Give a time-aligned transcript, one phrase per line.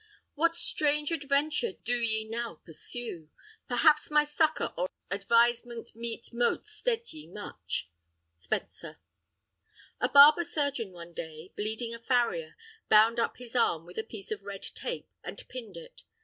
[0.33, 3.29] What strange adventure do ye now pursue?
[3.67, 7.87] Perhaps my succour or advisement meet Mote stead ye much.
[8.35, 8.97] Spenser.
[9.99, 12.55] A barber surgeon one day, bleeding a farrier,
[12.89, 16.01] bound up his arm with a piece of red tape, and pinned it.